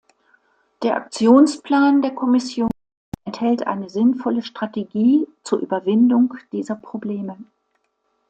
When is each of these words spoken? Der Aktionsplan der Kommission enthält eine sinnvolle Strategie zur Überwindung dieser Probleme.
Der 0.81 0.95
Aktionsplan 0.95 2.01
der 2.01 2.15
Kommission 2.15 2.71
enthält 3.23 3.67
eine 3.67 3.87
sinnvolle 3.87 4.41
Strategie 4.41 5.27
zur 5.43 5.59
Überwindung 5.59 6.33
dieser 6.51 6.73
Probleme. 6.73 7.37